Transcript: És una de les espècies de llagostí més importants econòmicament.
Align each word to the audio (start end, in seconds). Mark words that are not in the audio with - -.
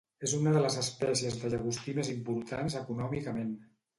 És 0.27 0.31
una 0.35 0.53
de 0.53 0.61
les 0.63 0.77
espècies 0.83 1.35
de 1.43 1.51
llagostí 1.51 1.95
més 1.99 2.11
importants 2.15 2.79
econòmicament. 2.83 3.53